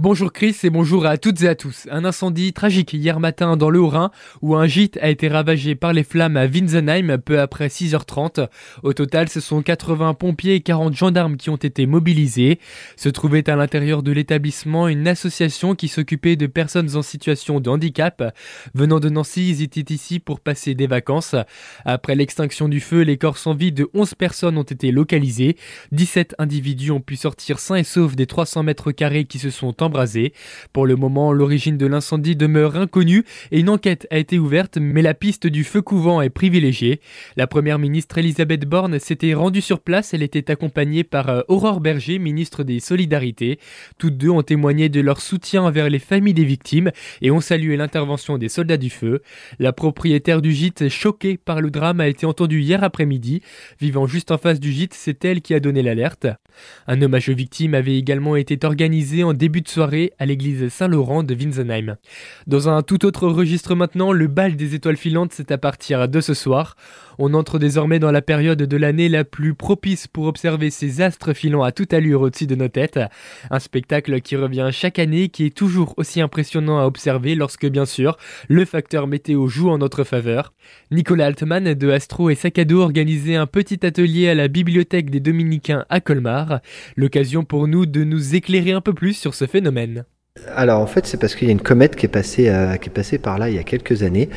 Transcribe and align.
Bonjour 0.00 0.32
Chris 0.32 0.56
et 0.62 0.70
bonjour 0.70 1.06
à 1.06 1.18
toutes 1.18 1.42
et 1.42 1.48
à 1.48 1.56
tous. 1.56 1.88
Un 1.90 2.04
incendie 2.04 2.52
tragique 2.52 2.92
hier 2.92 3.18
matin 3.18 3.56
dans 3.56 3.68
le 3.68 3.80
Haut-Rhin 3.80 4.12
où 4.42 4.54
un 4.54 4.68
gîte 4.68 4.96
a 5.02 5.08
été 5.08 5.26
ravagé 5.26 5.74
par 5.74 5.92
les 5.92 6.04
flammes 6.04 6.36
à 6.36 6.46
Winsenheim 6.46 7.18
peu 7.18 7.40
après 7.40 7.66
6h30. 7.66 8.46
Au 8.84 8.92
total, 8.92 9.28
ce 9.28 9.40
sont 9.40 9.60
80 9.60 10.14
pompiers 10.14 10.54
et 10.54 10.60
40 10.60 10.94
gendarmes 10.94 11.36
qui 11.36 11.50
ont 11.50 11.56
été 11.56 11.86
mobilisés. 11.86 12.60
Se 12.94 13.08
trouvait 13.08 13.50
à 13.50 13.56
l'intérieur 13.56 14.04
de 14.04 14.12
l'établissement 14.12 14.86
une 14.86 15.08
association 15.08 15.74
qui 15.74 15.88
s'occupait 15.88 16.36
de 16.36 16.46
personnes 16.46 16.94
en 16.94 17.02
situation 17.02 17.58
de 17.58 17.68
handicap. 17.68 18.22
Venant 18.74 19.00
de 19.00 19.08
Nancy, 19.08 19.50
ils 19.50 19.62
étaient 19.62 19.92
ici 19.92 20.20
pour 20.20 20.38
passer 20.38 20.76
des 20.76 20.86
vacances. 20.86 21.34
Après 21.84 22.14
l'extinction 22.14 22.68
du 22.68 22.78
feu, 22.78 23.00
les 23.00 23.18
corps 23.18 23.36
sans 23.36 23.54
vie 23.54 23.72
de 23.72 23.90
11 23.94 24.14
personnes 24.14 24.58
ont 24.58 24.62
été 24.62 24.92
localisés. 24.92 25.56
17 25.90 26.36
individus 26.38 26.92
ont 26.92 27.00
pu 27.00 27.16
sortir 27.16 27.58
sains 27.58 27.74
et 27.74 27.82
saufs 27.82 28.14
des 28.14 28.26
300 28.26 28.62
mètres 28.62 28.92
carrés 28.92 29.24
qui 29.24 29.40
se 29.40 29.50
sont 29.50 29.72
embrasés. 29.88 30.32
Pour 30.72 30.86
le 30.86 30.96
moment, 30.96 31.32
l'origine 31.32 31.78
de 31.78 31.86
l'incendie 31.86 32.36
demeure 32.36 32.76
inconnue 32.76 33.24
et 33.50 33.58
une 33.60 33.70
enquête 33.70 34.06
a 34.10 34.18
été 34.18 34.38
ouverte, 34.38 34.78
mais 34.78 35.02
la 35.02 35.14
piste 35.14 35.46
du 35.46 35.64
feu 35.64 35.82
couvent 35.82 36.20
est 36.20 36.30
privilégiée. 36.30 37.00
La 37.36 37.46
première 37.46 37.78
ministre 37.78 38.18
Elisabeth 38.18 38.66
Borne 38.66 38.98
s'était 38.98 39.34
rendue 39.34 39.62
sur 39.62 39.80
place. 39.80 40.14
Elle 40.14 40.22
était 40.22 40.50
accompagnée 40.50 41.04
par 41.04 41.28
euh, 41.28 41.40
Aurore 41.48 41.80
Berger, 41.80 42.18
ministre 42.18 42.62
des 42.62 42.80
Solidarités. 42.80 43.58
Toutes 43.98 44.16
deux 44.16 44.30
ont 44.30 44.42
témoigné 44.42 44.88
de 44.88 45.00
leur 45.00 45.20
soutien 45.20 45.62
envers 45.62 45.88
les 45.88 45.98
familles 45.98 46.34
des 46.34 46.44
victimes 46.44 46.90
et 47.22 47.30
ont 47.30 47.40
salué 47.40 47.76
l'intervention 47.76 48.38
des 48.38 48.48
soldats 48.48 48.76
du 48.76 48.90
feu. 48.90 49.22
La 49.58 49.72
propriétaire 49.72 50.42
du 50.42 50.52
gîte, 50.52 50.88
choquée 50.88 51.38
par 51.38 51.60
le 51.60 51.70
drame, 51.70 52.00
a 52.00 52.08
été 52.08 52.26
entendue 52.26 52.60
hier 52.60 52.84
après-midi. 52.84 53.42
Vivant 53.80 54.06
juste 54.06 54.30
en 54.30 54.38
face 54.38 54.60
du 54.60 54.72
gîte, 54.72 54.94
c'est 54.94 55.24
elle 55.24 55.40
qui 55.40 55.54
a 55.54 55.60
donné 55.60 55.82
l'alerte. 55.82 56.26
Un 56.86 57.00
hommage 57.02 57.28
aux 57.28 57.34
victimes 57.34 57.74
avait 57.74 57.96
également 57.96 58.36
été 58.36 58.58
organisé 58.64 59.22
en 59.22 59.32
début 59.32 59.60
de 59.60 59.68
à 59.80 60.26
l'église 60.26 60.68
Saint-Laurent 60.68 61.22
de 61.22 61.34
Winsenheim. 61.34 61.96
Dans 62.46 62.68
un 62.68 62.82
tout 62.82 63.04
autre 63.06 63.28
registre 63.28 63.74
maintenant, 63.74 64.12
le 64.12 64.26
bal 64.26 64.56
des 64.56 64.74
étoiles 64.74 64.96
filantes, 64.96 65.32
c'est 65.32 65.52
à 65.52 65.58
partir 65.58 66.08
de 66.08 66.20
ce 66.20 66.34
soir. 66.34 66.74
On 67.20 67.34
entre 67.34 67.58
désormais 67.58 67.98
dans 67.98 68.12
la 68.12 68.22
période 68.22 68.62
de 68.62 68.76
l'année 68.76 69.08
la 69.08 69.24
plus 69.24 69.54
propice 69.54 70.06
pour 70.06 70.26
observer 70.26 70.70
ces 70.70 71.00
astres 71.00 71.32
filant 71.32 71.62
à 71.62 71.72
toute 71.72 71.92
allure 71.92 72.22
au-dessus 72.22 72.46
de 72.46 72.54
nos 72.54 72.68
têtes. 72.68 73.00
Un 73.50 73.58
spectacle 73.58 74.20
qui 74.20 74.36
revient 74.36 74.68
chaque 74.72 74.98
année, 74.98 75.28
qui 75.28 75.46
est 75.46 75.56
toujours 75.56 75.94
aussi 75.96 76.20
impressionnant 76.20 76.78
à 76.78 76.86
observer 76.86 77.34
lorsque, 77.34 77.66
bien 77.66 77.86
sûr, 77.86 78.16
le 78.48 78.64
facteur 78.64 79.06
météo 79.06 79.48
joue 79.48 79.70
en 79.70 79.78
notre 79.78 80.04
faveur. 80.04 80.52
Nicolas 80.90 81.26
Altman 81.26 81.74
de 81.74 81.90
Astro 81.90 82.30
et 82.30 82.34
Sacado 82.36 82.80
organisé 82.80 83.36
un 83.36 83.46
petit 83.46 83.84
atelier 83.84 84.28
à 84.28 84.34
la 84.34 84.48
bibliothèque 84.48 85.10
des 85.10 85.20
Dominicains 85.20 85.86
à 85.88 86.00
Colmar. 86.00 86.60
L'occasion 86.96 87.44
pour 87.44 87.68
nous 87.68 87.86
de 87.86 88.04
nous 88.04 88.34
éclairer 88.34 88.72
un 88.72 88.80
peu 88.80 88.92
plus 88.92 89.14
sur 89.14 89.34
ce 89.34 89.46
phénomène. 89.46 89.67
Alors 90.54 90.80
en 90.80 90.86
fait 90.86 91.06
c'est 91.06 91.16
parce 91.16 91.34
qu'il 91.34 91.48
y 91.48 91.50
a 91.50 91.52
une 91.52 91.60
comète 91.60 91.96
qui 91.96 92.06
est 92.06 92.08
passée 92.08 92.48
euh, 92.48 92.76
par 93.22 93.38
là 93.38 93.48
il 93.48 93.56
y 93.56 93.58
a 93.58 93.64
quelques 93.64 94.02
années 94.02 94.28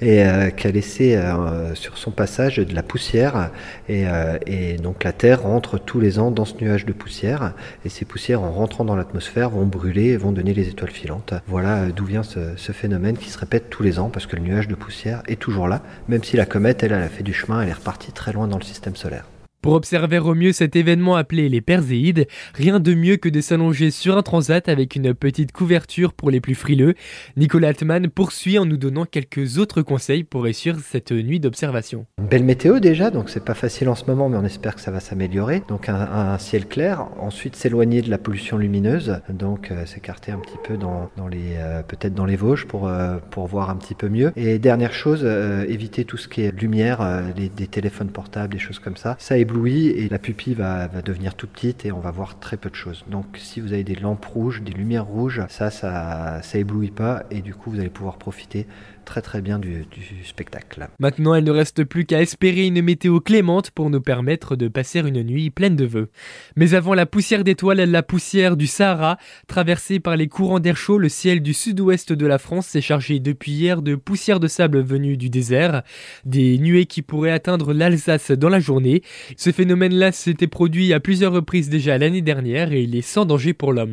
et 0.00 0.24
euh, 0.24 0.50
qui 0.50 0.66
a 0.66 0.70
laissé 0.70 1.16
euh, 1.16 1.74
sur 1.74 1.98
son 1.98 2.10
passage 2.10 2.56
de 2.56 2.74
la 2.74 2.82
poussière 2.82 3.50
et, 3.88 4.06
donc 4.82 5.04
la 5.04 5.12
Terre 5.12 5.42
rentre 5.42 5.78
tous 5.78 6.00
les 6.00 6.18
ans 6.18 6.30
dans 6.30 6.44
ce 6.44 6.54
nuage 6.60 6.86
de 6.86 6.92
poussière 6.92 7.52
et 7.84 7.88
ces 7.88 8.04
poussières 8.04 8.42
en 8.42 8.50
rentrant 8.52 8.84
dans 8.84 8.96
l'atmosphère 8.96 9.50
vont 9.50 9.66
brûler 9.66 10.06
et 10.06 10.16
vont 10.16 10.32
donner 10.32 10.54
les 10.54 10.68
étoiles 10.68 10.90
filantes. 10.90 11.34
Voilà 11.46 11.86
d'où 11.94 12.04
vient 12.04 12.22
ce, 12.22 12.56
ce, 12.56 12.72
phénomène 12.72 13.16
qui 13.16 13.28
se 13.28 13.38
répète 13.38 13.68
tous 13.68 13.82
les 13.82 13.98
ans 13.98 14.08
parce 14.08 14.26
que 14.26 14.36
le 14.36 14.42
nuage 14.42 14.68
de 14.68 14.74
poussière 14.74 15.22
est 15.28 15.40
toujours 15.40 15.68
là 15.68 15.82
même 16.08 16.24
si 16.24 16.36
la 16.36 16.46
comète 16.46 16.82
elle, 16.82 16.92
elle 16.92 17.02
a 17.02 17.08
fait 17.08 17.22
du 17.22 17.34
chemin 17.34 17.62
elle 17.62 17.68
est 17.68 17.74
repartie 17.74 18.12
très 18.12 18.32
loin 18.32 18.48
dans 18.48 18.58
le 18.58 18.64
système 18.64 18.96
solaire. 18.96 19.24
Pour 19.62 19.74
observer 19.74 20.18
au 20.18 20.34
mieux 20.34 20.52
cet 20.52 20.74
événement 20.74 21.16
appelé 21.16 21.50
les 21.50 21.60
Perséides, 21.60 22.26
rien 22.54 22.80
de 22.80 22.94
mieux 22.94 23.16
que 23.16 23.28
de 23.28 23.42
s'allonger 23.42 23.90
sur 23.90 24.16
un 24.16 24.22
transat 24.22 24.70
avec 24.70 24.96
une 24.96 25.12
petite 25.12 25.52
couverture 25.52 26.14
pour 26.14 26.30
les 26.30 26.40
plus 26.40 26.54
frileux. 26.54 26.94
Nicolas 27.36 27.68
Altman 27.68 28.08
poursuit 28.08 28.58
en 28.58 28.64
nous 28.64 28.78
donnant 28.78 29.04
quelques 29.04 29.58
autres 29.58 29.82
conseils 29.82 30.24
pour 30.24 30.44
réussir 30.44 30.78
cette 30.80 31.12
nuit 31.12 31.40
d'observation. 31.40 32.06
Belle 32.22 32.44
météo 32.44 32.80
déjà, 32.80 33.10
donc 33.10 33.28
c'est 33.28 33.44
pas 33.44 33.52
facile 33.52 33.90
en 33.90 33.94
ce 33.94 34.06
moment, 34.06 34.30
mais 34.30 34.38
on 34.38 34.46
espère 34.46 34.74
que 34.74 34.80
ça 34.80 34.90
va 34.90 34.98
s'améliorer. 34.98 35.62
Donc 35.68 35.90
un, 35.90 36.38
ciel 36.38 36.66
clair, 36.66 37.08
ensuite 37.18 37.54
s'éloigner 37.54 38.00
de 38.00 38.08
la 38.08 38.16
pollution 38.16 38.56
lumineuse, 38.56 39.20
donc 39.28 39.70
euh, 39.70 39.84
s'écarter 39.84 40.32
un 40.32 40.38
petit 40.38 40.56
peu 40.64 40.78
dans, 40.78 41.10
les 41.30 41.56
euh, 41.58 41.82
peut-être 41.82 42.14
dans 42.14 42.24
les 42.24 42.36
Vosges 42.36 42.66
pour 42.66 42.88
euh, 42.88 43.18
pour 43.30 43.46
voir 43.46 43.68
un 43.68 43.76
petit 43.76 43.94
peu 43.94 44.08
mieux. 44.08 44.32
Et 44.36 44.58
dernière 44.58 44.94
chose, 44.94 45.22
éviter 45.68 46.06
tout 46.06 46.16
ce 46.16 46.28
qui 46.28 46.40
est 46.40 46.58
lumière, 46.58 47.24
les, 47.36 47.50
des 47.50 47.66
téléphones 47.66 48.10
portables, 48.10 48.54
des 48.54 48.58
choses 48.58 48.78
comme 48.78 48.96
ça. 48.96 49.16
Ça 49.18 49.36
et 49.56 50.08
la 50.08 50.18
pupille 50.18 50.54
va, 50.54 50.88
devenir 50.88 51.34
toute 51.34 51.50
petite 51.50 51.84
et 51.84 51.92
on 51.92 52.00
va 52.00 52.10
voir 52.10 52.38
très 52.38 52.56
peu 52.56 52.70
de 52.70 52.74
choses. 52.74 53.04
Donc 53.08 53.26
si 53.36 53.60
vous 53.60 53.72
avez 53.72 53.84
des 53.84 53.94
lampes 53.94 54.24
rouges, 54.24 54.62
des 54.62 54.72
lumières 54.72 55.06
rouges, 55.06 55.42
ça, 55.48 55.70
ça, 55.70 56.40
ça 56.42 56.58
éblouit 56.58 56.90
pas 56.90 57.24
et 57.30 57.42
du 57.42 57.54
coup 57.54 57.70
vous 57.70 57.80
allez 57.80 57.90
pouvoir 57.90 58.16
profiter 58.16 58.66
très 59.20 59.42
bien 59.42 59.60
spectacle. 60.24 60.88
Maintenant, 61.00 61.34
il 61.34 61.42
ne 61.42 61.50
reste 61.50 61.82
plus 61.82 62.04
qu'à 62.04 62.22
espérer 62.22 62.66
une 62.66 62.80
météo 62.82 63.18
clémente 63.18 63.72
pour 63.72 63.90
nous 63.90 64.00
permettre 64.00 64.54
de 64.54 64.68
passer 64.68 65.00
une 65.00 65.24
nuit 65.24 65.50
pleine 65.50 65.74
de 65.74 65.84
vœux. 65.84 66.10
Mais 66.54 66.74
avant 66.74 66.94
la 66.94 67.06
poussière 67.06 67.42
d'étoiles, 67.42 67.80
la 67.80 68.02
poussière 68.04 68.56
du 68.56 68.68
Sahara, 68.68 69.18
traversée 69.48 69.98
par 69.98 70.16
les 70.16 70.28
courants 70.28 70.60
d'air 70.60 70.76
chaud, 70.76 70.98
le 70.98 71.08
ciel 71.08 71.42
du 71.42 71.52
sud-ouest 71.52 72.12
de 72.12 72.26
la 72.26 72.38
France 72.38 72.68
s'est 72.68 72.80
chargé 72.80 73.18
depuis 73.18 73.52
hier 73.52 73.82
de 73.82 73.96
poussière 73.96 74.38
de 74.38 74.46
sable 74.46 74.80
venue 74.80 75.16
du 75.16 75.30
désert, 75.30 75.82
des 76.24 76.58
nuées 76.58 76.86
qui 76.86 77.02
pourraient 77.02 77.32
atteindre 77.32 77.72
l'Alsace 77.72 78.30
dans 78.30 78.48
la 78.48 78.60
journée. 78.60 79.02
Ce 79.36 79.50
phénomène-là 79.50 80.12
s'était 80.12 80.46
produit 80.46 80.92
à 80.92 81.00
plusieurs 81.00 81.32
reprises 81.32 81.68
déjà 81.68 81.98
l'année 81.98 82.22
dernière 82.22 82.72
et 82.72 82.82
il 82.82 82.94
est 82.94 83.02
sans 83.02 83.24
danger 83.24 83.54
pour 83.54 83.72
l'homme. 83.72 83.88